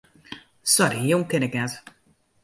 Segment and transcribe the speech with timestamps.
[0.73, 1.73] Sorry, jûn kin ik net.